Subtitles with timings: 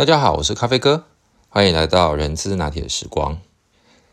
[0.00, 1.04] 大家好，我是咖啡哥，
[1.50, 3.38] 欢迎来到人资拿铁时光。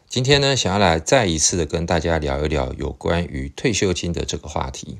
[0.10, 4.98] 今天呢，想要来再一次的跟大家聊一聊有关于退休金的这个话题。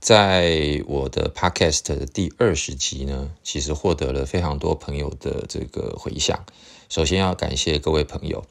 [0.00, 6.46] 在我的 podcast 的第二十集呢，其实获得了非常多朋友的这个回响。
[6.88, 8.46] 首先要感谢各位朋友，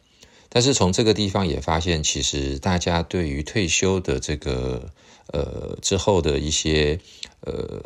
[0.49, 4.91] 但是从这个地方也发现，其实大家对于退休的这个
[5.31, 6.99] 呃之后的一些
[7.39, 7.81] 呃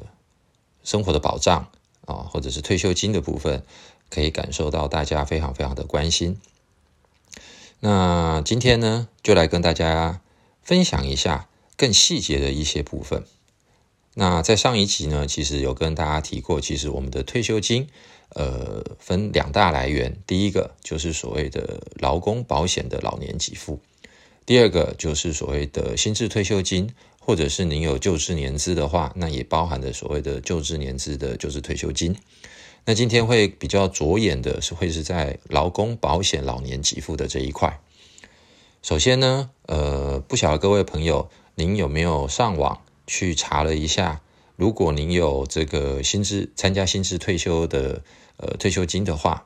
[0.84, 1.70] 生活的保障。
[2.08, 3.64] 啊，或者是退休金的部分，
[4.10, 6.40] 可以感受到大家非常非常的关心。
[7.82, 10.22] 那今天呢，就来跟大家
[10.64, 13.24] 分享一下更细节的一些部分。
[14.16, 17.88] 那在上一集呢，其实有跟大家提过，其实我们的退休金，
[18.30, 20.18] 呃，分两大来源。
[20.26, 23.80] 第一个就是所谓的劳工保险的老年给付，
[24.46, 26.96] 第二个就是所谓的新制退休金。
[27.28, 32.16] 或者是您有就职年资的话，那也包含着所谓的就职年资的就职退休金。
[32.86, 37.82] 那今天会比较着眼的是会是在劳工保险老年给付的这一块。
[38.82, 44.22] 首先呢，呃，不晓得各位朋友，您有没有上网去查了一下？
[44.56, 48.02] 如果您有这个薪资参加薪资退休的
[48.38, 49.46] 呃退休金的话，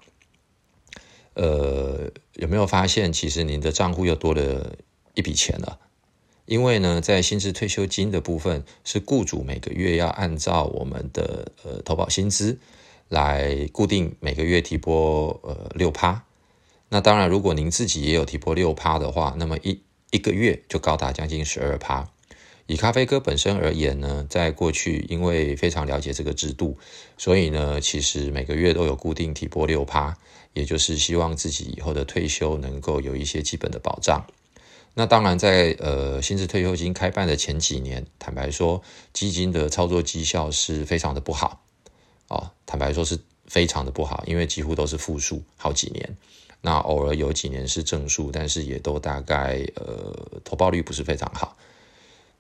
[1.34, 4.76] 呃，有没有发现其实您的账户又多了
[5.16, 5.80] 一笔钱了？
[6.52, 12.60] 因为呢，在薪资退休金的部分，是雇主每个月要按照我们的呃投保薪资
[13.08, 16.26] 来固定每个月提拨呃六趴。
[16.90, 22.10] 那当然，如果您自己也有提拨六趴的话，那么一一个月就高达将近十二趴。
[22.68, 26.78] 以咖啡哥本身而言呢，在过去因为非常了解这个制度，
[27.18, 30.18] 所以呢，其实每个月都有固定提拨六趴，
[30.52, 34.26] 也就是希望自己以后的退休能够有一些基本的保障。
[34.94, 38.82] 那当然，在呃薪资退休金开办的前几年，坦白说，
[39.14, 41.64] 基金的操作绩效是非常的不好，
[42.28, 46.18] 哦，坦白说是非常的不好，因为几乎都是负数好几年，
[46.60, 51.56] 那偶尔有几年是正数，但是也都大概呃投报率不是非常好。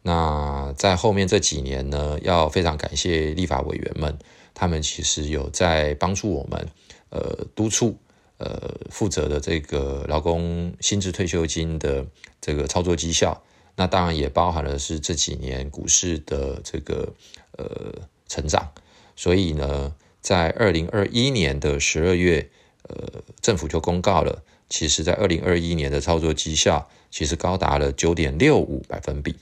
[0.02, 4.20] 那在后面这几年呢，要非常感谢立法委员们，
[4.54, 6.68] 他们其实有在帮助我们，
[7.12, 7.98] 呃，督促。
[8.44, 12.08] 呃，负责的这个劳工薪资退休金的
[12.42, 13.44] 这个操作绩效，
[13.76, 17.14] 那当然也包含了是这几年股市的这个
[17.56, 18.72] 呃成长。
[19.16, 22.50] 所以呢，在二零二一年的十二月，
[22.90, 29.36] 呃，政府就公告了，其实在二零二一年的操作绩效其实高达了九点六五百分比。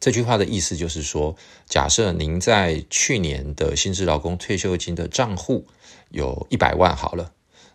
[0.00, 1.36] 这句话的意思就是说，
[1.66, 5.66] 假设您在去年的薪资劳工退休金的账户
[6.08, 7.32] 有一百万好了。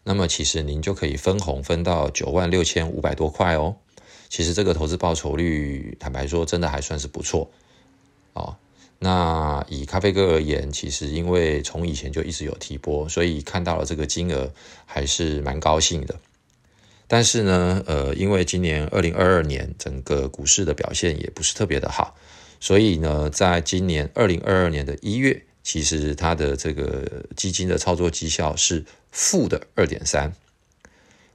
[0.08, 3.76] 那么其实您就可以分红分到九万六千五百多块哦。
[4.30, 7.52] 其实这个投资报酬率，坦白说，真的还算是不错
[8.32, 8.56] 哦。
[9.00, 14.50] 那以咖啡哥而言，其实因为从以前就一直有提拨，所以看到了这个金额
[14.86, 16.16] 还是蛮高兴的。
[17.10, 22.16] 但是呢，呃，因为今年二零二二年整个股市的表现也不是特别的好，
[22.62, 25.44] 所以呢，在今年二零二二年的一月。
[25.68, 30.34] 其实它的这个基金的操作绩效是负的二点三，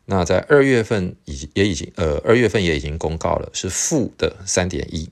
[0.07, 5.11] 那在二月份已也已经呃二月份也已经公告了是负的三点一，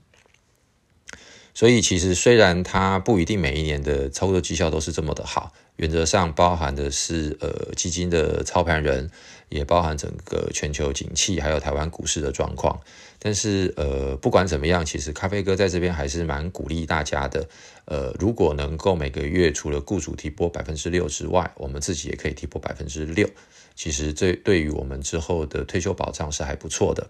[1.53, 9.11] 所以其实虽然它不一定每一年的操作绩效都是这么的好，原则上包含的是呃基金的操盘人，
[9.51, 12.81] 也包含整个全球景气还有台湾股市的状况。
[13.19, 17.47] 但是，呃，不管怎么样，其实咖啡哥在这边还是蛮鼓励大家的。
[17.85, 23.29] 呃，如果能够每个月除了雇主提拨百分之六之外，我们自己也可以提拨百分之六，
[23.75, 27.07] 其实这对于我们之后的退休保障是还不错的。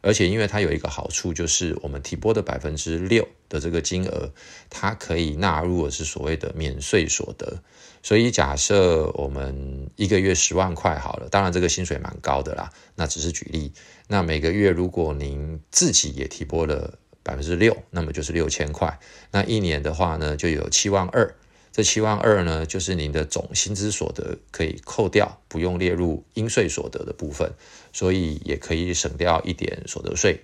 [0.00, 4.32] 而且，因为它有一个好处，就是我们提拨的百分之六的这个金额，
[4.70, 7.58] 它可以纳入的是所谓的免税所得。
[8.02, 13.72] 所以，假设我们一个月十万块好了，当然这个薪水蛮高的啦，那只是举例。
[14.08, 18.98] 那每个月如果您自己也提拨了百分之六，那么就是六千块。
[19.30, 21.34] 那一年的话呢，就有七万二。
[21.72, 27.52] 这七万二呢，就是您的总薪资所得可以扣掉，不用列入应税所得的部分，
[27.92, 30.42] 所以也可以省掉一点所得税。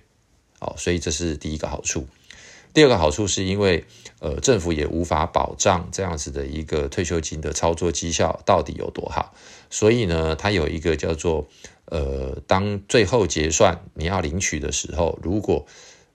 [0.59, 2.07] 好，所以这是第一个好处。
[2.73, 3.85] 第二个好处是因为，
[4.19, 9.33] 呃，政府也无法保障这样子的一个退休金的操作绩效到底有多好，
[9.69, 11.47] 所以呢，它有一个叫做，
[11.85, 15.65] 呃，当最后结算你要领取的时候，如果，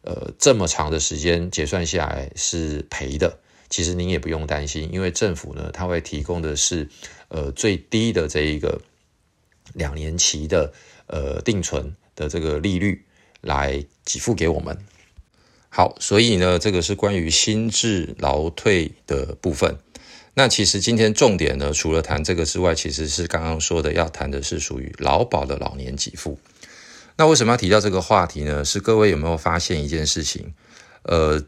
[0.02, 3.38] 呃，这么长的时间结算下来是赔的。
[3.68, 6.88] 其实您也不用担心，因为政府呢，它会提供的是，
[7.28, 8.80] 呃，最低的这一个
[9.72, 10.72] 两年期的
[11.06, 13.04] 呃定存的这个利率
[13.40, 14.76] 来给付给我们。
[15.74, 19.78] 好，所以呢，这个是关于心智劳退的部分。
[20.34, 26.38] 那其实今天重点呢，除了谈这个之外，其实是刚刚说的要谈的是属于劳保的老年给付。
[27.16, 28.62] 那为什么要提到这个话题呢？
[28.62, 30.52] 是各位有没有发现一件事情？
[31.04, 31.42] 呃，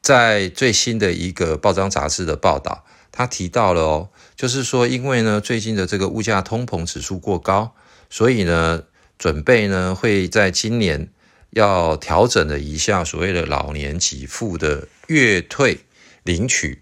[0.00, 7.74] 在最新的一个报章杂志的报道，他提到了哦，就是说因为呢最近的这个物价通膨指数过高，
[8.08, 8.84] 所以呢
[9.18, 11.08] 准备呢会在今年
[11.54, 15.78] 要调整了一下所谓的老年给付的月退
[16.22, 16.78] 领取。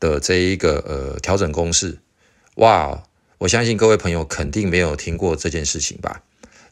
[0.00, 2.00] 的这一个呃调整公式，
[2.56, 3.04] 哇，
[3.38, 6.22] 我相信各位朋友肯定没有听过这件事情吧？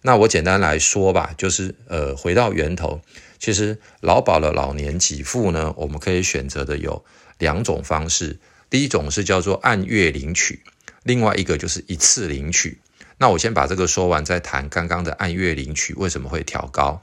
[0.02, 3.00] 那我简单来说吧，就是呃回到源头，
[3.38, 7.04] 其实劳保的老年给付呢，我们可以选择的有
[7.38, 10.64] 两种方式，第一种是叫做按月领取，
[11.04, 12.80] 另外一个就是一次领取。
[13.18, 17.00] 那我先把这个说完，再谈刚刚的按月领取为什么会调高。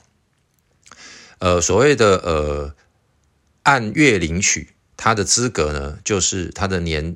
[1.39, 2.74] 呃，所谓的呃
[3.63, 4.69] 按月领取。
[5.00, 7.16] 他的资格呢，就是他的年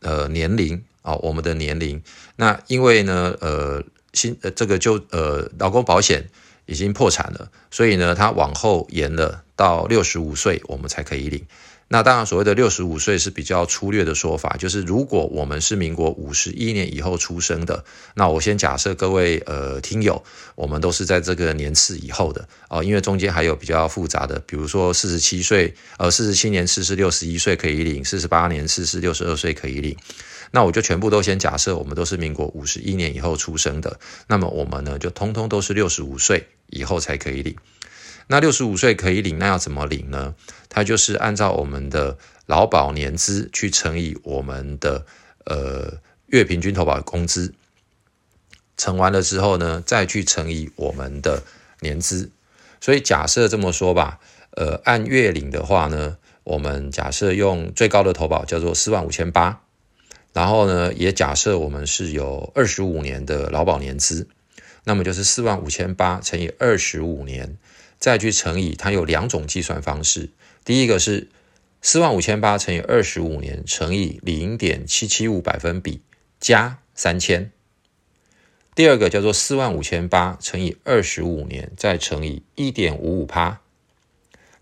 [0.00, 2.02] 呃年龄啊，我们的年龄。
[2.36, 3.82] 那因为呢，呃
[4.12, 6.28] 新呃这个就呃劳工保险
[6.66, 11.46] 已经破产了，所以呢，它往后延了到六十五岁，我们才可以领。
[11.88, 17.84] 那当然，所谓的六十五岁是比较粗略的说法，就是如果我们是民国五十一年以后出生的，
[18.14, 20.24] 那我先假设各位呃听友，
[20.54, 29.94] 我们都是在这个年次以后的哦，因为中间还有比较复杂的，比如说四十七岁，呃四十七年次是六十一岁可以领，四十八年次是六十二岁可以领，
[30.50, 37.54] 那我就全部都先假设我们都是民国五十一年以后出生的，那么我们呢就通通都是六十五岁以后才可以领。
[38.28, 40.34] 那六十五岁可以领，那要怎么领呢？
[40.68, 42.16] 它就是按照我们的
[42.46, 45.04] 劳保年资去乘以我们的
[45.44, 47.52] 呃月平均投保工资，
[48.76, 51.42] 乘完了之后呢，再去乘以我们的
[51.80, 52.30] 年资。
[52.80, 54.18] 所以假设这么说吧，
[54.52, 59.60] 呃，按月领的话呢，我们假设用最高的投保叫做四万五千八，
[60.32, 64.26] 然后呢，也假设我们是有二十五年的劳保年资，
[64.84, 67.58] 那么就是四万五千八乘以二十五年。
[68.02, 70.30] 再去乘以，它有两种计算方式。
[70.64, 71.28] 第一个是
[71.80, 76.00] 四万五千八乘以二十五年乘以零点七七五百分比
[76.40, 77.52] 加三千。
[78.74, 83.60] 第二个叫做四万五千八乘以二十五年再乘以一点五五趴。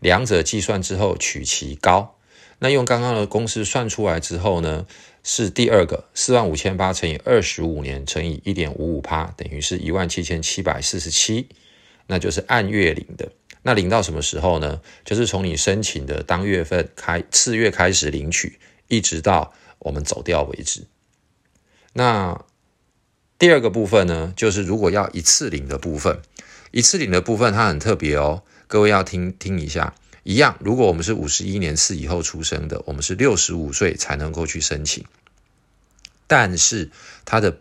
[0.00, 2.18] 两者计算之后取其高。
[2.58, 4.86] 那用刚刚的公式算出来之后呢，
[5.24, 11.48] 是第二个四万五千八乘以二十五年乘以一点五五趴，等于是一万七千七百四十七。
[12.10, 13.30] 那就是按月领的，
[13.62, 14.80] 那领到什么时候呢？
[15.04, 18.58] 就是从你申请的当月份开次月开始领取，
[18.88, 20.88] 一直到我们走掉为止。
[21.92, 22.44] 那
[23.38, 26.20] 第二个部分呢，就是如果要一次领的部分，
[26.72, 29.94] 一次领的部分它很特别哦，各位要听听一下。
[30.24, 35.04] 一样，如果我们是五十一年次以后出生的，我们是六十五岁才能够去申请，
[36.26, 36.90] 但是
[37.24, 37.60] 它的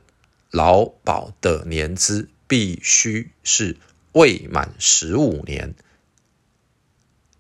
[0.50, 3.78] 劳保的年资必须是。
[4.14, 5.76] 未满十五年，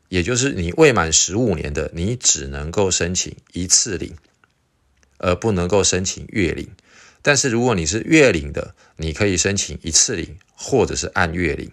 [0.08, 4.16] 也就是你未满十五年的，你只能够申请一次领，
[5.18, 6.70] 而不能够申请月领。
[7.22, 11.72] 但是如果你是月领的，你可以申请一次领，或者是按月领。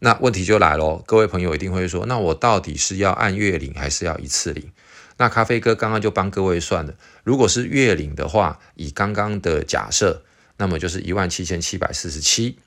[0.00, 4.72] 那问题就来了，各位朋友一定会说，那我到底是要按月领，还是要一次领？
[5.18, 10.24] 那咖啡哥刚刚就帮各位算了，如果是月领的话，以刚刚的假设，
[10.56, 12.58] 那么就是一万七千七百四十七。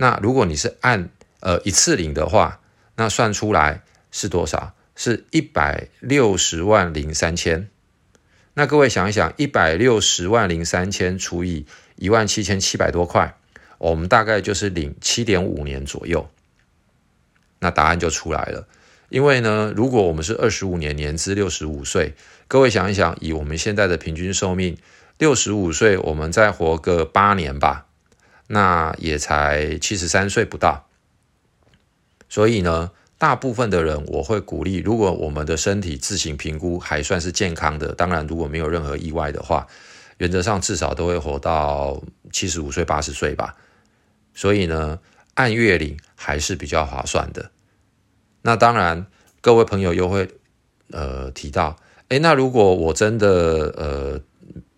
[0.00, 2.60] 那如果你是按呃一次领的话，
[2.94, 4.74] 那算出来是多少？
[4.94, 7.68] 是一百六十万零三千。
[8.54, 13.36] 那各位想一想，一百六十万零三千除以一万七千七百多块，
[13.78, 16.30] 我们大概就是领七点五年左右。
[17.58, 18.68] 那答案就出来了。
[19.08, 22.14] 因为呢，如果我们是二十五年年资六十五岁，
[22.46, 24.78] 各位想一想，以我们现在的平均寿命，
[25.18, 27.87] 六十五岁，我们再活个八年吧。
[28.50, 30.86] 那也才七十三岁不到，
[32.30, 39.66] 所以呢，大部分的人我会鼓励，如果我们的身体自行评估还算是健康的，当然如果没有任何意外的话，
[40.16, 42.02] 原则上至少都会活到
[42.32, 43.54] 七十五岁、八十岁吧。
[44.32, 44.98] 所以呢，
[45.34, 47.50] 按月领还是比较划算的。
[48.40, 49.06] 那当然，
[49.42, 50.26] 各位朋友又会
[50.90, 51.76] 呃提到，
[52.08, 53.28] 诶，那如果我真的
[53.76, 54.18] 呃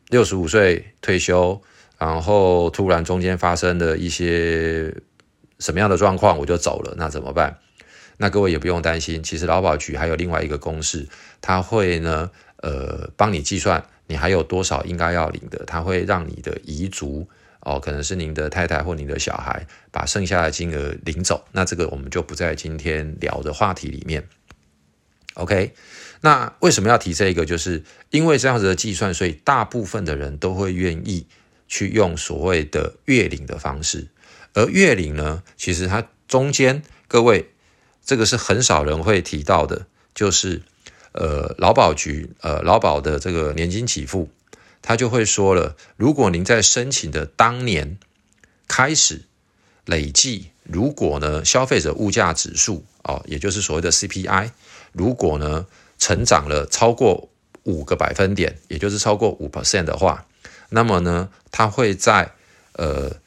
[0.08, 1.62] 六十五岁退休。
[2.00, 4.92] 然后突然中间发生的一些
[5.58, 7.58] 什么样的状况，我就走了，那怎么办？
[8.16, 11.06] 那各位也不用担心，其实劳保局还有另外一个公式，
[11.42, 12.30] 他会呢，
[12.62, 17.28] 呃，帮你计算你还有多少应该要领的，他会让你的遗族
[17.60, 21.44] 哦，可能是您的太太或您的小孩，把剩下的金额领走。
[21.52, 24.26] 那这个我们就不在今天聊的话题里面。
[25.34, 25.74] OK，
[26.22, 27.44] 那为什么要提这个？
[27.44, 31.26] 就是因为这样子的计算，所以大部分的人都会愿意
[31.70, 34.08] 去用所谓的月领的方式。
[34.52, 37.50] 而月领呢，其实它中间各位
[38.04, 40.62] 这个是很少人会提到的，就是
[41.12, 44.28] 呃劳保局呃劳保的这个年金给付，
[44.82, 47.98] 他就会说了，如果您在申请的当年
[48.66, 49.22] 开始
[49.86, 54.50] 累计，如果呢消费者物价指数哦，也就是所谓的 CPI，
[54.92, 55.66] 如果呢
[55.98, 57.30] 成长了超过
[57.62, 60.26] 五个百分点，也就是超过五 percent 的话，
[60.70, 62.32] 那么呢它会在
[62.72, 63.20] 呃。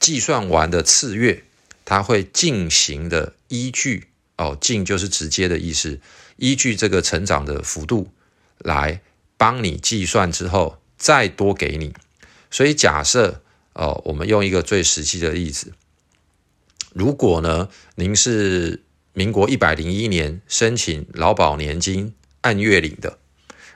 [0.00, 1.42] 计算完的次月，
[1.84, 6.00] 它会进行的依据哦，进就是直接的意思，
[6.36, 8.08] 依据这个成长的幅度
[8.58, 9.00] 来
[9.36, 11.92] 帮你计算之后再多给你。
[12.48, 15.72] 所以假设哦，我们用一个最实际的例子，
[16.94, 23.18] 如果呢您是民国一百零一年申请劳保年金按月领的，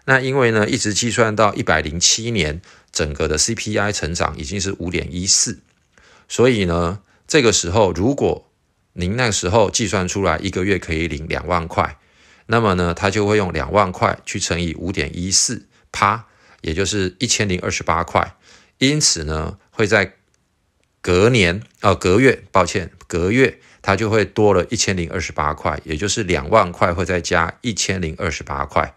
[0.05, 5.61] 那因为呢一直计算到一百零七年，整个的 CPI 成长已经是五点一四。
[6.29, 8.51] 所以呢，这个时候如果
[8.95, 11.99] 您那时候计算出来一个月可以领两万块，
[12.47, 16.27] 那么呢，他就会用两万块去乘以五点一四趴，
[16.61, 18.37] 也就是一千零二十八块。
[18.79, 20.15] 因此呢，会在
[21.01, 28.95] 隔年啊隔月，抱歉，隔月他就会多了一千零二十八块，也就是两万块会再加一千零二十八块。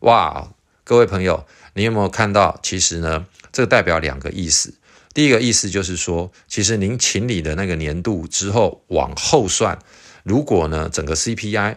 [0.00, 2.58] 哇，各位朋友，你有没有看到？
[2.62, 4.74] 其实呢，这代表两个意思。
[5.12, 9.78] 第一个意思就是说，其实您请理的那个年度之后往后算，
[10.22, 11.76] 如果呢整个 CPI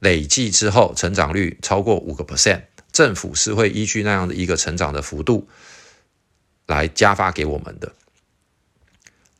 [0.00, 5.48] 累计之后成长率超过五个 percent，政府是会依据那样的一个成长的幅度
[6.66, 7.94] 来加发给我们的。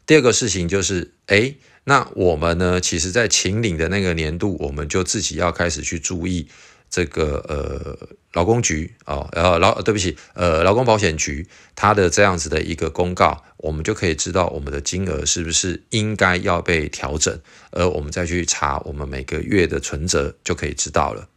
[0.06, 6.48] 第二个事情就是，哎，那我们呢，其实在请领的那个年度，我们就自己要开始去注意。
[6.96, 17.38] 这个呃，劳工局啊，呃劳对不起，呃劳工保险局，它的这样子的一个公告，我们就可以知道我们的金额是不是应该要被调整，
[17.70, 21.28] 而我们再去查我们每个月的存折就可以知道了。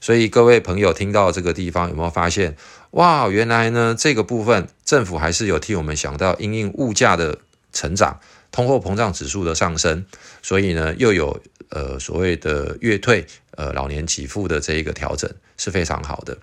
[0.00, 2.56] 所以各位朋友听到这个地方有没有发现？
[2.92, 7.40] 哇，原来呢这个部分政府还是有替我们想到因应物价的
[7.74, 8.20] 成长、
[8.50, 10.06] 通货膨胀指数的上升，
[10.40, 11.42] 所以呢又有。
[11.74, 13.26] 呃，所谓的月退，
[13.56, 16.38] 呃，老年给付的这一个调整是非常好的。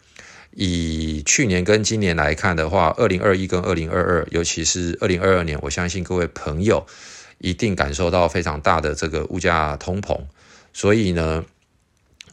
[0.53, 6.85] 以去年跟今年来看的话，二零二一跟二零二二，尤其是二零二二年，我相信各位朋友
[7.37, 10.19] 一定感受到非常大的这个物价通膨。
[10.73, 11.45] 所以呢，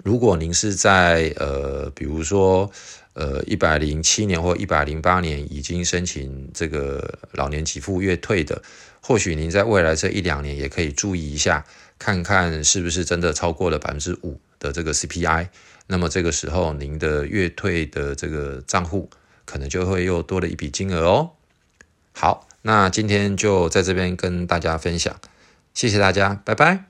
[0.02, 2.68] 如果您是在呃，比如说
[3.14, 8.60] 呃一百零七年或一百零八年已经申请这个老年给付月退的，
[9.00, 11.64] 或许您在未来这一两年也可以注意一下。
[11.98, 15.48] 看看是不是真的超过了百分之五的这个 CPI，
[15.86, 19.10] 那么这个时候您的月退的这个账户
[19.44, 21.30] 可能就会又多了一笔金额哦。
[22.12, 25.14] 好，那今天就在这边跟大家分享，
[25.74, 26.87] 谢谢大家，拜拜。